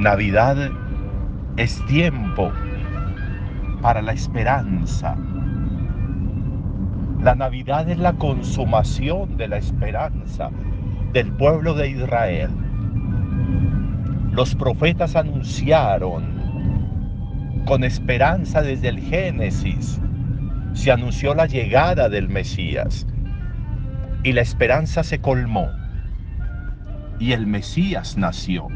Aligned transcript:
Navidad 0.00 0.56
es 1.58 1.84
tiempo 1.84 2.50
para 3.82 4.00
la 4.00 4.12
esperanza. 4.12 5.14
La 7.22 7.34
Navidad 7.34 7.86
es 7.86 7.98
la 7.98 8.14
consumación 8.14 9.36
de 9.36 9.48
la 9.48 9.58
esperanza 9.58 10.50
del 11.12 11.30
pueblo 11.32 11.74
de 11.74 11.90
Israel. 11.90 12.48
Los 14.32 14.54
profetas 14.54 15.16
anunciaron 15.16 16.24
con 17.66 17.84
esperanza 17.84 18.62
desde 18.62 18.88
el 18.88 19.00
Génesis. 19.00 20.00
Se 20.72 20.90
anunció 20.90 21.34
la 21.34 21.44
llegada 21.44 22.08
del 22.08 22.30
Mesías 22.30 23.06
y 24.22 24.32
la 24.32 24.40
esperanza 24.40 25.02
se 25.02 25.20
colmó 25.20 25.68
y 27.18 27.32
el 27.32 27.46
Mesías 27.46 28.16
nació. 28.16 28.68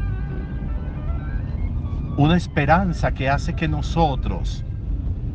Una 2.17 2.37
esperanza 2.37 3.11
que 3.11 3.29
hace 3.29 3.55
que 3.55 3.67
nosotros 3.67 4.63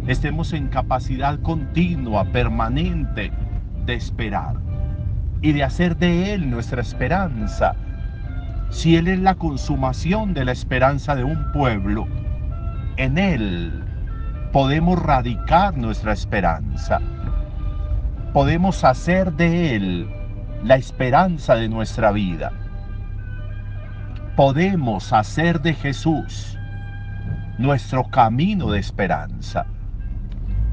estemos 0.07 0.55
en 0.55 0.69
capacidad 0.69 1.39
continua, 1.41 2.25
permanente 2.25 3.31
de 3.85 3.95
esperar 3.95 4.55
y 5.43 5.53
de 5.53 5.63
hacer 5.63 5.99
de 5.99 6.33
Él 6.33 6.49
nuestra 6.49 6.81
esperanza. 6.81 7.77
Si 8.71 8.97
Él 8.97 9.09
es 9.09 9.19
la 9.19 9.35
consumación 9.35 10.33
de 10.33 10.47
la 10.47 10.53
esperanza 10.53 11.15
de 11.15 11.23
un 11.23 11.53
pueblo, 11.53 12.09
en 12.97 13.19
Él 13.19 13.85
podemos 14.51 14.99
radicar 15.03 15.77
nuestra 15.77 16.15
esperanza. 16.15 16.99
Podemos 18.33 18.85
hacer 18.85 19.35
de 19.35 19.77
Él 19.77 20.09
la 20.65 20.77
esperanza 20.77 21.57
de 21.57 21.69
nuestra 21.69 22.11
vida. 22.11 22.53
Podemos 24.35 25.13
hacer 25.13 25.61
de 25.61 25.75
Jesús 25.75 26.57
nuestro 27.61 28.05
camino 28.05 28.71
de 28.71 28.81
esperanza. 28.81 29.67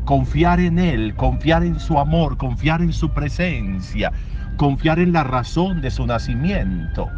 Confiar 0.06 0.62
en 0.62 0.80
Él, 0.80 1.16
confiar 1.16 1.64
en 1.64 1.82
su 1.82 2.00
amor, 2.00 2.38
confiar 2.38 2.82
en 2.82 2.94
su 2.94 3.10
presencia, 3.10 4.14
confiar 4.56 5.00
en 5.00 5.12
la 5.12 5.26
razón 5.26 5.82
de 5.82 5.92
su 5.92 6.08
nacimiento. 6.08 7.10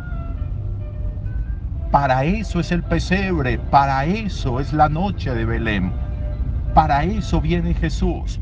Para 1.91 2.23
eso 2.23 2.59
es 2.59 2.71
el 2.71 2.81
pesebre, 2.81 3.59
para 3.59 4.05
eso 4.05 4.59
es 4.59 4.73
la 4.73 4.89
noche 4.89 5.35
de 5.35 5.45
Belén, 5.45 5.91
para 6.73 7.03
eso 7.03 7.39
viene 7.39 7.75
Jesús, 7.75 8.39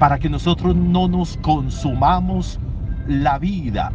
para 0.00 0.18
que 0.18 0.28
nosotros 0.28 0.74
no 0.74 1.06
nos 1.06 1.36
consumamos 1.36 2.58
la 3.06 3.38
vida 3.38 3.92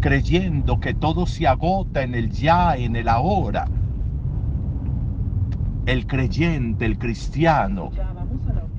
creyendo 0.00 0.80
que 0.80 0.94
todo 0.94 1.26
se 1.26 1.46
agota 1.46 2.02
en 2.02 2.14
el 2.14 2.30
ya, 2.30 2.74
en 2.76 2.96
el 2.96 3.08
ahora 3.08 3.66
el 5.90 6.06
creyente, 6.06 6.86
el 6.86 6.98
cristiano, 6.98 7.90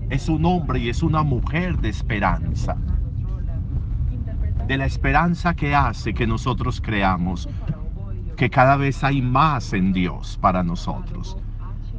es 0.09 0.29
un 0.29 0.45
hombre 0.45 0.79
y 0.79 0.88
es 0.88 1.03
una 1.03 1.23
mujer 1.23 1.77
de 1.79 1.89
esperanza. 1.89 2.77
De 4.66 4.77
la 4.77 4.85
esperanza 4.85 5.53
que 5.53 5.75
hace 5.75 6.13
que 6.13 6.25
nosotros 6.25 6.79
creamos 6.79 7.50
que 8.38 8.50
cada 8.50 8.77
vez 8.77 9.03
hay 9.03 9.21
más 9.21 9.73
en 9.73 9.91
Dios 9.91 10.39
para 10.41 10.63
nosotros. 10.63 11.38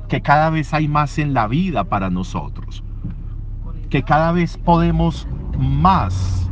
Que 0.09 0.23
cada 0.23 0.49
vez 0.49 0.73
hay 0.73 0.89
más 0.89 1.19
en 1.19 1.35
la 1.35 1.47
vida 1.47 1.85
para 1.85 2.09
nosotros. 2.09 2.83
Que 3.91 4.03
cada 4.03 4.33
vez 4.33 4.57
podemos 4.57 5.29
más 5.59 6.51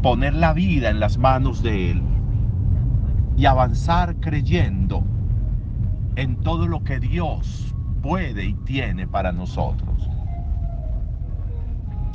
poner 0.00 0.34
la 0.34 0.52
vida 0.52 0.90
en 0.90 1.00
las 1.00 1.18
manos 1.18 1.60
de 1.64 1.90
Él 1.90 2.02
y 3.36 3.46
avanzar 3.46 4.14
creyendo 4.20 5.02
en 6.18 6.34
todo 6.34 6.66
lo 6.66 6.82
que 6.82 6.98
Dios 6.98 7.72
puede 8.02 8.44
y 8.44 8.54
tiene 8.54 9.06
para 9.06 9.30
nosotros. 9.30 10.10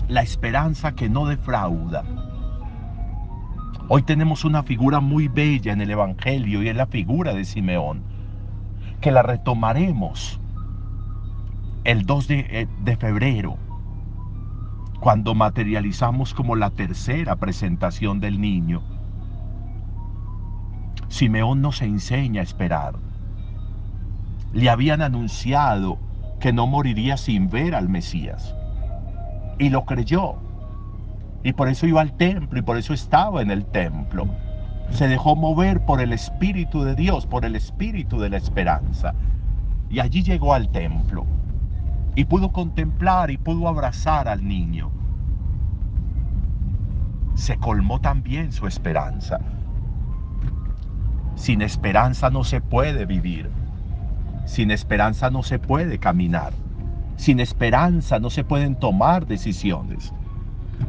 La 0.09 0.21
esperanza 0.21 0.93
que 0.93 1.07
no 1.07 1.25
defrauda. 1.25 2.03
Hoy 3.87 4.03
tenemos 4.03 4.43
una 4.43 4.61
figura 4.63 4.99
muy 4.99 5.29
bella 5.29 5.71
en 5.71 5.79
el 5.79 5.89
Evangelio 5.89 6.61
y 6.61 6.67
es 6.67 6.75
la 6.75 6.87
figura 6.87 7.33
de 7.33 7.45
Simeón, 7.45 8.03
que 8.99 9.09
la 9.09 9.23
retomaremos 9.23 10.37
el 11.85 12.05
2 12.05 12.27
de, 12.27 12.39
eh, 12.49 12.67
de 12.83 12.97
febrero, 12.97 13.57
cuando 14.99 15.33
materializamos 15.33 16.33
como 16.33 16.57
la 16.57 16.71
tercera 16.71 17.37
presentación 17.37 18.19
del 18.19 18.41
niño. 18.41 18.83
Simeón 21.07 21.61
nos 21.61 21.81
enseña 21.81 22.41
a 22.41 22.43
esperar 22.43 23.12
le 24.53 24.69
habían 24.69 25.01
anunciado 25.01 25.97
que 26.39 26.53
no 26.53 26.67
moriría 26.67 27.17
sin 27.17 27.49
ver 27.49 27.75
al 27.75 27.89
Mesías. 27.89 28.55
Y 29.57 29.69
lo 29.69 29.85
creyó. 29.85 30.35
Y 31.43 31.53
por 31.53 31.67
eso 31.67 31.87
iba 31.87 32.01
al 32.01 32.13
templo 32.13 32.59
y 32.59 32.61
por 32.61 32.77
eso 32.77 32.93
estaba 32.93 33.41
en 33.41 33.51
el 33.51 33.65
templo. 33.65 34.27
Se 34.91 35.07
dejó 35.07 35.35
mover 35.35 35.83
por 35.85 36.01
el 36.01 36.13
Espíritu 36.13 36.83
de 36.83 36.95
Dios, 36.95 37.25
por 37.25 37.45
el 37.45 37.55
Espíritu 37.55 38.19
de 38.19 38.29
la 38.29 38.37
esperanza. 38.37 39.13
Y 39.89 39.99
allí 39.99 40.21
llegó 40.21 40.53
al 40.53 40.69
templo. 40.69 41.25
Y 42.15 42.25
pudo 42.25 42.51
contemplar 42.51 43.31
y 43.31 43.37
pudo 43.37 43.67
abrazar 43.67 44.27
al 44.27 44.47
niño. 44.47 44.91
Se 47.33 47.57
colmó 47.57 47.99
también 47.99 48.51
su 48.51 48.67
esperanza. 48.67 49.39
Sin 51.35 51.63
esperanza 51.63 52.29
no 52.29 52.43
se 52.43 52.61
puede 52.61 53.05
vivir. 53.05 53.62
Sin 54.45 54.71
esperanza 54.71 55.29
no 55.29 55.43
se 55.43 55.59
puede 55.59 55.99
caminar. 55.99 56.53
Sin 57.15 57.39
esperanza 57.39 58.19
no 58.19 58.29
se 58.29 58.43
pueden 58.43 58.75
tomar 58.75 59.25
decisiones. 59.25 60.13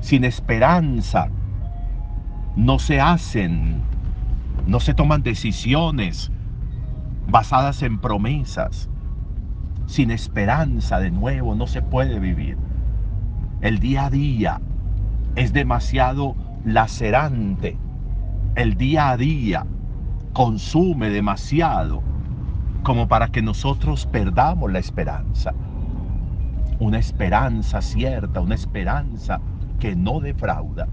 Sin 0.00 0.24
esperanza 0.24 1.28
no 2.56 2.78
se 2.78 3.00
hacen, 3.00 3.82
no 4.66 4.80
se 4.80 4.94
toman 4.94 5.22
decisiones 5.22 6.30
basadas 7.28 7.82
en 7.82 7.98
promesas. 7.98 8.88
Sin 9.86 10.10
esperanza 10.10 10.98
de 10.98 11.10
nuevo 11.10 11.54
no 11.54 11.66
se 11.66 11.82
puede 11.82 12.18
vivir. 12.18 12.56
El 13.60 13.78
día 13.78 14.06
a 14.06 14.10
día 14.10 14.60
es 15.36 15.52
demasiado 15.52 16.34
lacerante. 16.64 17.76
El 18.56 18.76
día 18.76 19.10
a 19.10 19.16
día 19.16 19.66
consume 20.32 21.10
demasiado 21.10 22.02
como 22.84 23.08
para 23.08 23.28
que 23.28 23.40
nosotros 23.40 24.06
perdamos 24.06 24.70
la 24.70 24.78
esperanza. 24.78 25.52
Una 26.78 26.98
esperanza 26.98 27.80
cierta, 27.80 28.40
una 28.40 28.54
esperanza 28.54 29.40
que 29.80 29.96
no 29.96 30.20
defrauda. 30.20 30.86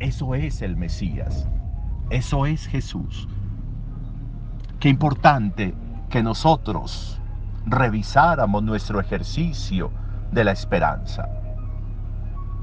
Eso 0.00 0.34
es 0.34 0.62
el 0.62 0.76
Mesías. 0.76 1.48
Eso 2.10 2.44
es 2.44 2.66
Jesús. 2.66 3.28
Qué 4.80 4.88
importante 4.88 5.74
que 6.10 6.24
nosotros 6.24 7.20
revisáramos 7.66 8.64
nuestro 8.64 9.00
ejercicio 9.00 9.92
de 10.32 10.42
la 10.42 10.50
esperanza. 10.50 11.28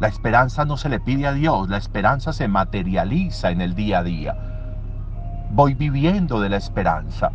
La 0.02 0.10
esperanza 0.10 0.66
no 0.66 0.76
se 0.76 0.90
le 0.90 1.00
pide 1.00 1.28
a 1.28 1.34
Dios, 1.34 1.70
la 1.70 1.78
esperanza 1.78 2.34
se 2.34 2.50
materializa 2.50 3.52
en 3.52 3.62
el 3.62 3.74
día 3.74 4.00
a 4.00 4.04
día. 4.04 4.38
Voy 5.52 5.76
viviendo 5.76 6.42
de 6.42 6.50
la 6.50 6.58
esperanza 6.58 7.32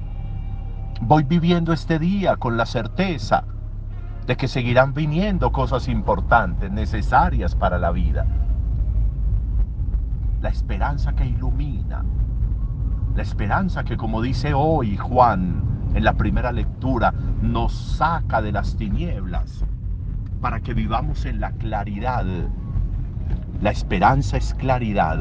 Voy 1.00 1.22
viviendo 1.22 1.72
este 1.72 2.00
día 2.00 2.36
con 2.36 2.56
la 2.56 2.66
certeza 2.66 3.44
de 4.26 4.36
que 4.36 4.48
seguirán 4.48 4.94
viniendo 4.94 5.52
cosas 5.52 5.86
importantes, 5.86 6.72
necesarias 6.72 7.54
para 7.54 7.78
la 7.78 7.92
vida. 7.92 8.26
La 10.40 10.48
esperanza 10.48 11.14
que 11.14 11.24
ilumina, 11.24 12.04
la 13.14 13.22
esperanza 13.22 13.84
que 13.84 13.96
como 13.96 14.20
dice 14.20 14.54
hoy 14.54 14.96
Juan 14.96 15.62
en 15.94 16.02
la 16.02 16.14
primera 16.14 16.50
lectura, 16.50 17.14
nos 17.42 17.72
saca 17.72 18.42
de 18.42 18.50
las 18.50 18.76
tinieblas 18.76 19.64
para 20.40 20.60
que 20.60 20.74
vivamos 20.74 21.24
en 21.26 21.38
la 21.38 21.52
claridad. 21.52 22.26
La 23.62 23.70
esperanza 23.70 24.36
es 24.36 24.52
claridad. 24.54 25.18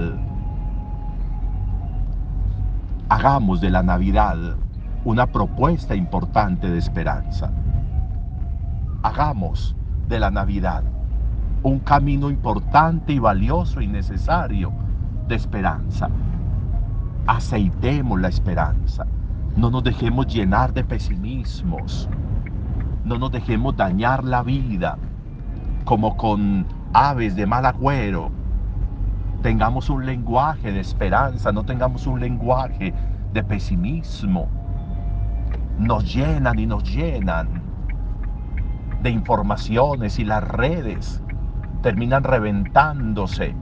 Hagamos 3.10 3.62
de 3.62 3.70
la 3.70 3.84
Navidad 3.84 4.58
una 5.08 5.26
propuesta 5.26 5.96
importante 5.96 6.70
de 6.70 6.78
esperanza. 6.78 7.50
Hagamos 9.04 9.74
de 10.10 10.20
la 10.20 10.30
Navidad 10.30 10.84
un 11.64 11.80
camino 11.80 12.30
importante 12.30 13.14
y 13.14 13.20
valioso 13.20 13.80
y 13.80 13.88
necesario 13.88 14.74
de 15.30 15.36
esperanza. 15.36 16.10
Aceitemos 17.26 18.20
la 18.20 18.28
esperanza. 18.28 19.06
No 19.56 19.72
nos 19.72 19.86
dejemos 19.86 20.28
llenar 20.28 20.74
de 20.74 20.84
pesimismos. 20.84 22.10
No 23.06 23.18
nos 23.18 23.32
dejemos 23.32 23.78
dañar 23.78 24.26
la 24.26 24.44
vida 24.44 24.98
como 25.86 26.18
con 26.18 26.66
aves 26.92 27.34
de 27.38 27.46
mal 27.46 27.66
agüero. 27.66 28.30
Tengamos 29.42 29.90
un 29.90 30.06
lenguaje 30.06 30.74
de 30.74 30.82
esperanza, 30.82 31.54
no 31.54 31.64
tengamos 31.64 32.08
un 32.08 32.20
lenguaje 32.20 32.94
de 33.32 33.44
pesimismo, 33.44 34.50
nos 35.78 36.14
llenan 36.14 36.60
y 36.60 36.66
nos 36.66 36.84
llenan 36.84 37.62
de 39.02 39.10
informaciones 39.12 40.20
y 40.20 40.26
las 40.26 40.44
redes 40.44 41.22
terminan 41.82 42.24
reventándose, 42.24 43.56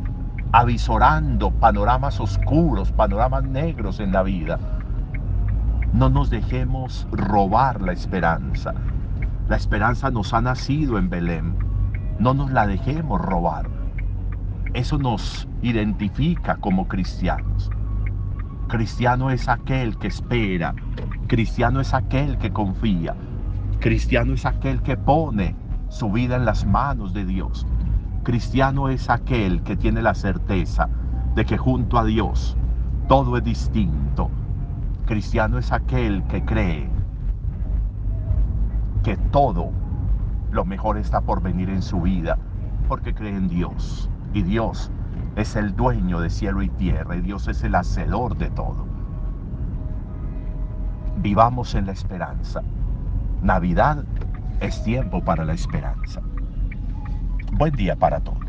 avisorando 0.52 1.52
panoramas 1.52 2.20
oscuros, 2.20 2.92
panoramas 2.92 3.44
negros 3.44 4.00
en 4.00 4.14
la 4.14 4.24
vida. 4.24 4.60
No 5.94 6.10
nos 6.10 6.30
dejemos 6.30 7.08
robar 7.12 7.82
la 7.82 7.92
esperanza. 7.92 8.74
La 9.48 9.58
esperanza 9.58 10.10
nos 10.10 10.34
ha 10.34 10.42
nacido 10.42 10.98
en 10.98 11.10
Belén. 11.10 11.56
No 12.20 12.34
nos 12.34 12.52
la 12.52 12.66
dejemos 12.66 13.22
robar. 13.22 13.70
Eso 14.74 14.98
nos 14.98 15.48
identifica 15.62 16.56
como 16.58 16.88
cristianos. 16.88 17.70
Cristiano 18.68 19.30
es 19.30 19.48
aquel 19.48 19.98
que 19.98 20.08
espera. 20.08 20.74
Cristiano 21.28 21.80
es 21.80 21.96
aquel 21.96 22.38
que 22.38 22.52
confía. 22.52 23.16
Cristiano 23.80 24.34
es 24.34 24.46
aquel 24.46 24.84
que 24.84 24.96
pone 24.96 25.56
su 25.90 26.12
vida 26.12 26.36
en 26.36 26.46
las 26.46 26.68
manos 26.68 27.14
de 27.14 27.26
Dios. 27.26 27.66
Cristiano 28.22 28.90
es 28.90 29.10
aquel 29.10 29.64
que 29.64 29.76
tiene 29.76 30.04
la 30.04 30.14
certeza 30.14 30.88
de 31.34 31.46
que 31.46 31.58
junto 31.58 31.98
a 31.98 32.04
Dios 32.04 32.56
todo 33.08 33.38
es 33.38 33.44
distinto. 33.44 34.30
Cristiano 35.08 35.58
es 35.58 35.72
aquel 35.72 36.24
que 36.26 36.46
cree 36.46 36.90
que 39.04 39.18
todo 39.18 39.72
lo 40.52 40.64
mejor 40.64 40.98
está 40.98 41.22
por 41.22 41.42
venir 41.42 41.70
en 41.70 41.82
su 41.82 42.02
vida 42.02 42.38
porque 42.88 43.16
cree 43.16 43.36
en 43.36 43.48
Dios. 43.48 44.12
Y 44.34 44.44
Dios 44.44 44.92
es 45.36 45.56
el 45.56 45.76
dueño 45.76 46.20
de 46.20 46.30
cielo 46.30 46.62
y 46.62 46.70
tierra 46.70 47.16
y 47.16 47.22
Dios 47.22 47.48
es 47.48 47.64
el 47.64 47.74
hacedor 47.74 48.38
de 48.38 48.52
todo. 48.52 48.95
Vivamos 51.18 51.76
en 51.76 51.86
la 51.86 51.94
esperanza. 51.94 52.62
Navidad 53.42 54.04
es 54.60 54.84
tiempo 54.84 55.24
para 55.24 55.46
la 55.46 55.54
esperanza. 55.54 56.22
Buen 57.54 57.74
día 57.76 57.96
para 57.96 58.20
todos. 58.20 58.45